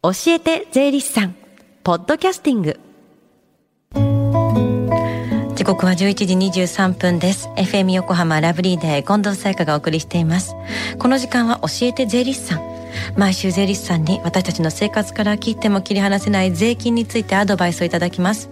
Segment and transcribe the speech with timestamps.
[0.00, 1.34] 教えて税理士さん。
[1.82, 2.78] ポッドキャスティング。
[5.56, 7.48] 時刻は11時23分です。
[7.56, 10.54] FM 横浜ラブリーデー近藤沙耶香がお送りしています。
[11.00, 12.77] この時間は教えて税理士さん。
[13.16, 18.50] 毎週税理士さんに私たちの生活から切っても切り離せない税金についてアドバイスをいただきます。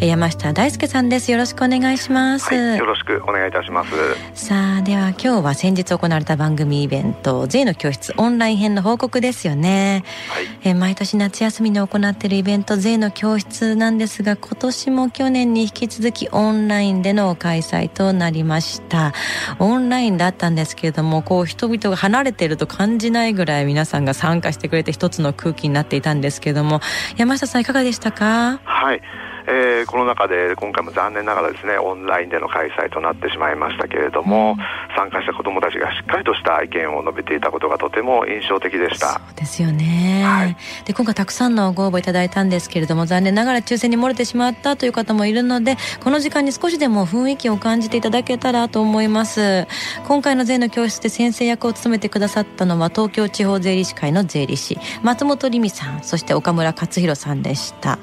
[0.00, 1.30] 山下大輔さんです。
[1.30, 3.90] よろしくお願いします、はい、よろしくお願いいたします。
[4.34, 19.12] さあでは今日は先日行われた番組イベント税の教室オンライン編の報告ですよね、はい、え毎年夏休みに行っているイベント税の教室なんですが今年も去年に引き続きオンラインでの開催となりました。
[19.58, 26.80] オンラインだったんですけれどもこう人々が離れていると感じないぐらい皆さんが参加してくれて一つの空気になっていたんですけども
[27.16, 28.60] 山下さんいかがでしたか？
[28.64, 29.00] はい。
[29.46, 39.14] えー、コロナ禍で今回も残念ながらですねオンラインでの開催となってしまいましたけれども、うん、参加した子どもたちがしっかりとした意見を述べていたことがとても印象的でした。
[39.14, 49.66] そうですよね、はい、で今回たくさんのご応募いただいたんですけれども残念ながら抽選に漏れてしまったという方もいるのでこの時間に少しでも雰囲気を感じていただけたらと思います。
[50.06, 57.98] 今回の税の教室で先生役を務めてくださったのは東京地方税理士会の税理士松本里美さんそして岡村克弘さんでした。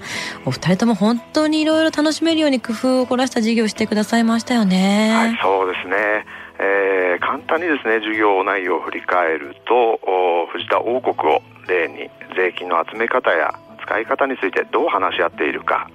[0.45, 5.13] お二人とも本当にいろいろ楽しめるように工夫を凝らした授業をしてくださいましたよね。
[5.13, 6.25] はい、そうですね。
[6.59, 9.99] えー、簡単にですね授業内容を振り返ると
[10.51, 15.89] 藤田王国を例に税金の集め方や使い方についてどう話し合っているか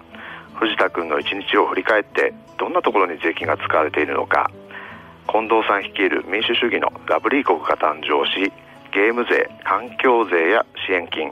[0.54, 4.50] 藤田君の一日を振り返ってどんなところに税金が使われているのか
[5.28, 8.50] 近藤さん率いる民主主義のラブリー国が誕生し
[8.92, 11.30] ゲーム税環境税や支援金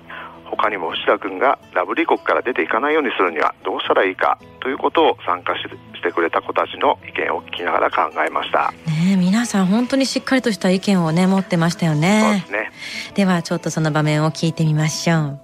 [0.56, 5.62] 他にも藤田君がラブリー国から出ていかないようにするにはどうしたらいいかということを参加し
[6.02, 8.72] てくれた子たちの意見を聞きながら考えました。
[8.86, 12.22] ね皆さん本当にしっかりとした意見をね持ってましたよね。
[12.22, 12.72] そうですね。
[13.14, 15.40] ではちょっとその場面を聞いてみましょう。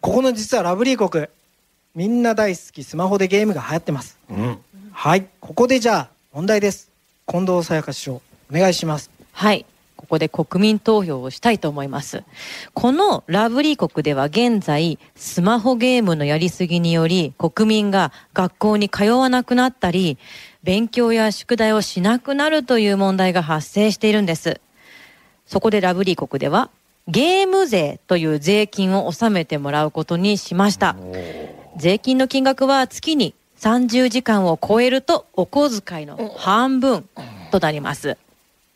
[0.00, 1.26] ここの実はラブリー国
[1.94, 4.18] みんな大好きスマホでゲームが流行ってます。
[4.30, 4.58] うん、
[4.92, 6.90] はいここでじゃあ問題です。
[7.26, 9.10] 近藤沙耶香師匠お願いします。
[9.32, 9.66] はい
[9.98, 12.22] ここで国民投票をしたいと思います。
[12.72, 20.16] このラブリー国では現在、スマホゲームのやりすぎにより、国民が学校に通わなくなったり、
[20.62, 24.60] 勉強や宿題をしなくなるという問題が発生しているんです。
[25.46, 26.70] そこでラブリー国では、
[27.08, 30.94] ゲーム税という税金を納めてもらうことにしました。
[31.76, 37.08] 税金の金額は月に30時間を超えるとお小遣いの半分
[37.50, 38.16] となります。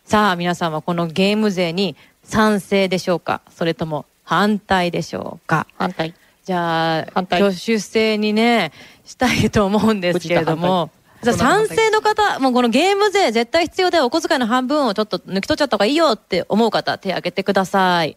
[0.05, 3.41] さあ皆さんはこのゲーム税に賛成でしょうか？
[3.51, 5.67] それとも反対でしょうか？
[5.79, 6.15] 反対。
[6.45, 8.73] じゃあ挙手制にね
[9.05, 10.91] したいと思うんですけれども。
[11.23, 18.17] じゃあ賛成の方もうこのゲーム税絶対必要でお小遣いの半分をちょっと抜き取っちゃった方がいいよって思う方手挙げてください。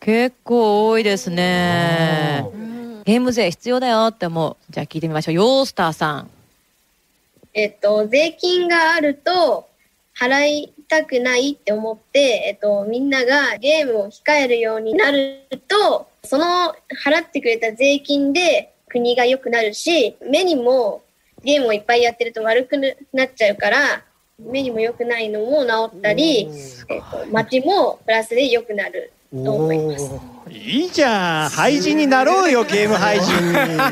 [0.00, 2.44] 結構多いですね。
[3.06, 4.56] ゲーム税必要だよって思う。
[4.70, 5.34] じゃあ聞いてみましょう。
[5.34, 6.30] ヨースターさん。
[7.54, 9.66] えっと税金があると
[10.14, 16.74] 払いたくないって思って、えっと、みんながゲームを控えるようになると、その
[17.06, 21.02] 払ってくれた税金で国が良くなるし、目にも
[21.44, 22.76] ゲームをいっぱいやってると悪く
[23.12, 24.02] なっちゃうから、
[24.38, 26.48] 目にも良くないのも治ったり、
[26.88, 29.12] えっと、街もプラスで良くなる。
[29.32, 30.10] と思います。
[30.50, 31.50] いいじゃん。
[31.50, 33.32] 廃人になろうよゲーム廃人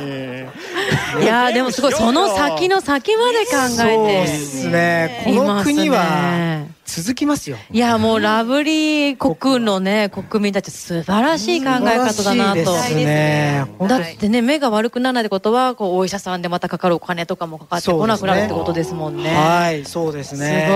[0.04, 0.48] に。
[1.22, 5.22] いやでもすごいその先の先まで考えてそうですね。
[5.24, 7.58] この国は続きますよ。
[7.70, 20.66] いやもうラブリー国のね国民たち素晴らしい考え方だなと、ね、だってね目が悪くならないってことはこうお医者さんでまたかかるお金とかもかかってこなくなるってことですもんね、ね、はいそうですね。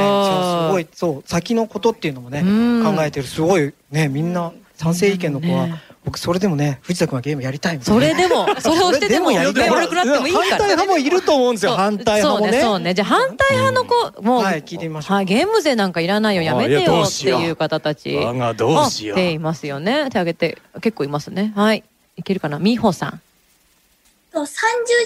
[0.69, 0.87] すごい。
[0.93, 3.27] そう先のことっていうのもね考えてる。
[3.27, 5.69] すごいねみんな賛成意見の子は、
[6.05, 9.71] 僕それでもね藤田君はゲームやりたいそれでも それをしてでもやりたい。
[9.71, 10.47] 悪くなってもいいから。
[10.49, 12.61] 反対派もいると思うんですよ反対派もね。
[12.61, 15.25] そうねじゃあ反対派の子もうはい聞いてみましょう。
[15.25, 16.43] ゲーム税なんかいらないよ。
[16.43, 18.17] やめてよっていう方たち。
[18.17, 19.19] 我がどうしよう。
[19.19, 20.05] っていますよね。
[20.11, 21.53] 手挙げて結構いますね。
[21.55, 21.85] はい。
[22.17, 22.59] いけるかな？
[22.59, 23.21] 美穂さん
[24.41, 24.47] 30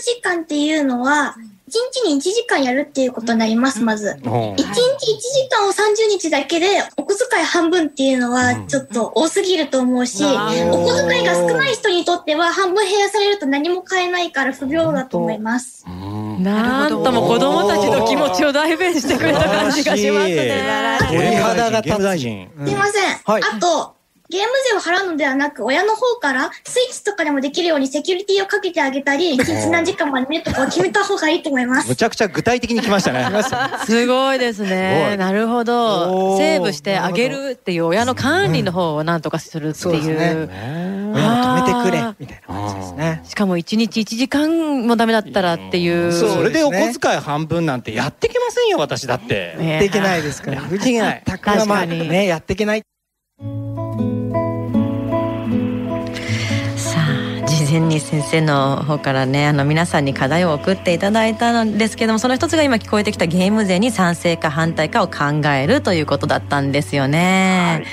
[0.02, 1.36] 時間っていうのは
[1.68, 4.16] 1日に1時間やるっていうことになります、まず。
[4.22, 4.78] 1日1時
[5.50, 15.84] 間を30日だけで、お小遣い半分っていうのはちょっと多すぎると思うし、お小遣いが少ない人にとっては半分減らされると何も買えないから不平だと思います。
[16.38, 20.98] なんとも子供たちの気持ちを代弁してくれた感じがしますね。
[21.10, 21.98] 鳥肌が立つ。
[21.98, 23.18] すいません。
[23.24, 23.95] はい、あと、
[24.28, 31.88] ゲーム税を払うのではなく、親の方からスイッチとかでもできるようにセキュリティをかけてあげたり、一日何時間までねとかを決めた方がいいと思います。
[31.88, 33.26] むちゃくちゃ具体的に来ましたね。
[33.86, 35.12] すごいですね。
[35.14, 36.36] いなるほど。
[36.38, 39.96] セーブしてあげるっていう親の管理の方をなんとかするってそうう。
[39.96, 40.46] ね
[41.14, 46.12] 親を止めてくれみたいな感じですねしかも1日1時間もダメだったらっていう。
[46.12, 49.54] そうそれでお小遣い半分なんてやってきませんよ、私だって。
[49.58, 51.22] ねやっていけないですからやっていけない
[51.86, 52.82] ねやっていけない
[57.66, 67.84] 事前に先生の方からねあの皆さんに課題を送っていただいたんですけどもその一つが今聞こえてきたゲーム税に賛成か反対かを考えるということだったんですよね。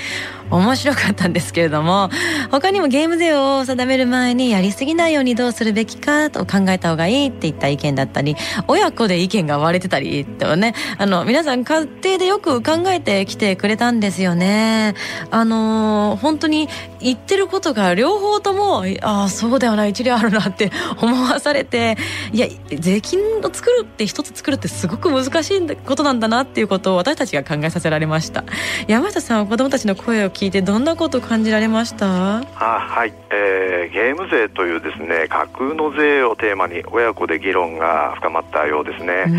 [0.58, 2.10] 面白かったんですけれども
[2.52, 8.36] 他にもゲーム税を定める前にやりすぎないようにどうするべきかと考えた方がいいっていった意見だったり
[8.68, 14.94] 親子で意見が割れてたりとねあの皆さん家庭でよく考えてきてくれたんですよね。
[15.32, 16.70] あの本当に
[17.00, 20.72] 言ってることが両方ともああそうではな一理あるなって
[21.02, 21.98] 思わされて
[22.32, 28.44] いや税金を作るって一つ作るってすごく難しいことなんだなっていうことを私たちが考えさせられました
[28.88, 32.38] 山下さんは子どもたちの声を聞いてどんなことを感じられました？
[32.38, 39.34] あはい、えーゲーム税というですね架空の税をテーマに親子で議論が深まったようですね、うん。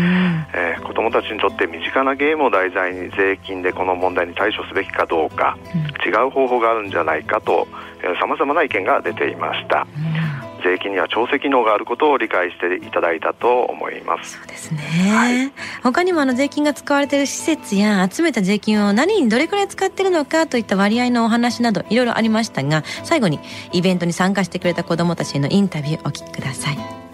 [0.53, 5.57] えー子どもたちにとって身近なゲームを題材に税金でこの問題に対処すべきかどうか、
[6.05, 7.67] 違う方法があるんじゃないかと
[8.19, 9.87] さまざまな意見が出ていました
[10.65, 15.53] 税金には調整機能があることを理解していただいたと思いますそうですね、
[15.83, 23.39] 他にもあの税金が使われている施設や集めた税金を何にどれくらい使っているのかといった割合のお話などいろいろありましたが最後に
[23.73, 27.05] イベントに参加してくれた子どもたちへのインタビューお聞きください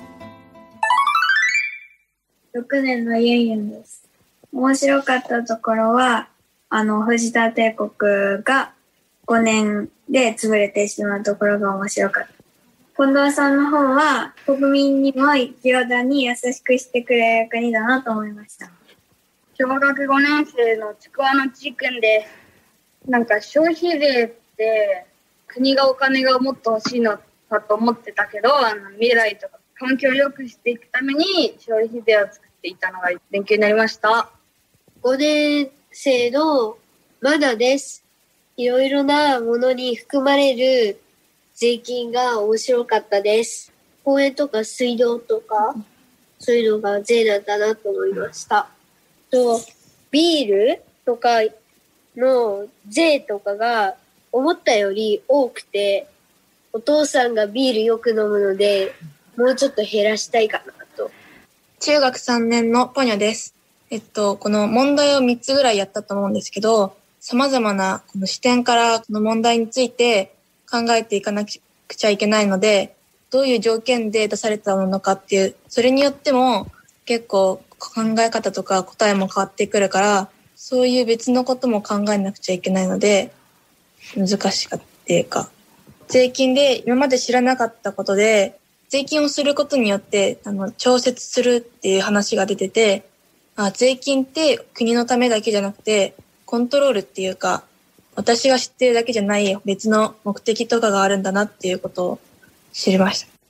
[2.53, 4.03] 6年のユンユンです。
[4.51, 6.27] 面白かったところは、
[6.69, 7.89] あの、藤田帝国
[8.43, 8.73] が
[9.25, 12.40] 5年で潰れてしまうところが面白かった。
[13.03, 15.33] 近藤さんの方は、国民にも
[15.63, 18.69] 平等に優しくしてくれる国だなと思いました。
[19.55, 22.27] 小学5年生のちくわのちーくんで
[23.03, 23.09] す。
[23.09, 25.07] なんか消費税って
[25.47, 27.17] 国がお金がもっと欲しいの
[27.49, 34.29] かと思ってたけど、あの未来とか環境を良くしていくために消費税を作っていたのが勉強になりました。
[35.01, 36.77] 5年生の
[37.19, 38.03] まだです。
[38.57, 41.01] いろいろなものに含まれる
[41.55, 43.71] 税金が面白かったです。
[44.03, 45.75] 公園とか水道とか、
[46.39, 48.67] そういうのが税なんだなと思いました。
[49.29, 49.59] と、
[50.09, 51.39] ビールとか
[52.15, 53.95] の税とかが
[54.31, 56.07] 思ったより多くて、
[56.73, 58.93] お父さんがビールよく飲むので、
[59.37, 61.11] もうちょっと減らしたいかなと。
[61.79, 63.55] 中学3年のポニョです。
[63.89, 70.33] えっと、この問題を3つぐらいやったと思うんですけど、様々なこの視点からこの問題について
[70.71, 71.49] 考えていかなく
[71.95, 72.95] ちゃいけないので、
[73.29, 76.71] どういう条件で出されたものかっていう、それによっても
[77.05, 83.33] 結構考え方とか答えも変わってくるから、そういう別のことも考えなくちゃいけないので、
[84.15, 85.49] 難しかったっていうか、
[86.07, 88.59] 税金で今まで知らなかったことで、
[88.89, 93.07] 税金をすることによって、あの、調節するっていう話が出てて、
[93.55, 96.15] あ税金って国のためだけじゃなくて、
[96.45, 97.63] コントロールっていうか、
[98.21, 102.19] 私が知ってるだけじゃない別の目的とかがあるんだなっていうことを
[102.71, 103.40] 知りました。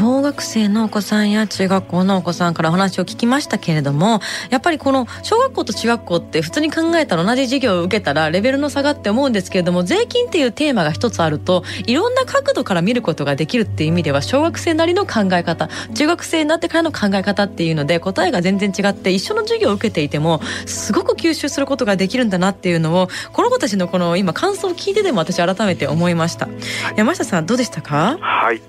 [0.00, 26.48] 小学生のお子さんや中学校のお子さんからお話を聞きましたけれどもやっぱりこの小学校と中学校って普通に考えたら同じ授業を受けたらレベルの差がって思うんですけれども税金っていうテーマが一つあるといろんな角度から見ることができるっていう意味では小学生なりの考え方中学生になってからの考え方っていうので答えが全然違って一緒の授業を受けていてもすごく吸収することができるんだなっていうのをこの子たちのこの今感想を聞いてでも私改めて思いました。
[26.96, 28.16] 山下さんどうでしたか？
[28.18, 28.62] はい、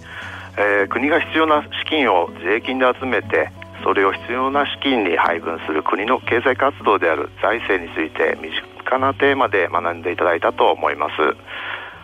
[0.58, 3.52] えー国が必要な資金を税金で集めて
[3.84, 11.14] それを必要な資金に配分する国の経済活動である財政について身近なテーマで学んでいただいたと思います。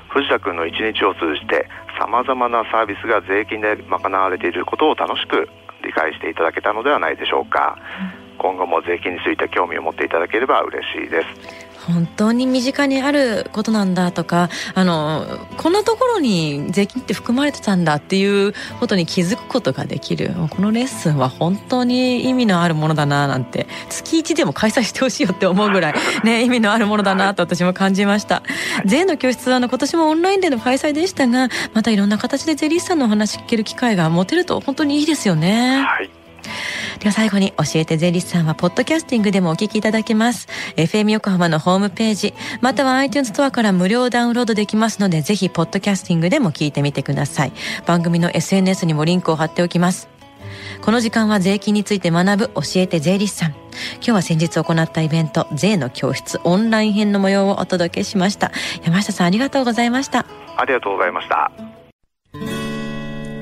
[0.10, 1.68] 藤田君の一日を通じて
[2.00, 5.50] さまざまなサービスが税金で賄われていることを楽しく
[5.84, 7.78] 理解していただけたのではないでしょうか。
[8.38, 15.26] 今後も税金について興味を持っていただければ嬉しいです本当に身近にあることなんだとかあの
[15.58, 20.34] こんなところに税金って含まれてたんだっていうことに気づくことができる。
[20.50, 28.44] このレッスンは本当に意味のあるものだななんて月1でも開催してほしいよって思うぐらい、 ね、意味のあるものだなと私も感じました。
[28.86, 35.86] 税の教室はあの今年もオンラインでの開催でしたがまたいろんな形で税理士さんのお話聞ける機会が持てると本当にいいですよね。
[35.86, 36.17] はい
[37.00, 40.48] では最後に教えて税理士さんはポッドキャスティングでもお聞きいただけます。
[40.76, 47.52] FM 横浜のホームページまたは iTunes ストアから無料ダウンロードできますのでぜひポッドキャスティングでも聞いてみてください。
[47.86, 50.10] 番組の SNS にもリンクを貼っておきます。
[50.82, 53.52] この時間は税金について学ぶ教えて税理士さん。
[53.96, 58.52] 今日は先日行ったイベント税の教室オンライン編の模様をお届けしました。
[58.84, 60.26] 山下さんありがとうございました。
[60.56, 61.77] ありがとうございました。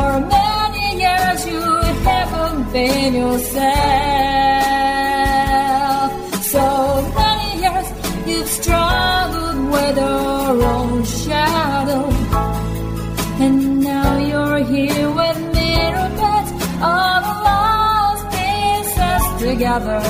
[0.00, 1.62] For many years you
[2.08, 3.70] haven't been yourself.
[6.54, 6.66] So
[7.20, 7.88] many years
[8.28, 12.04] you've struggled with your own shadow.
[13.44, 16.50] And now you're here with mirror beds,
[16.88, 20.00] all the lost pieces together.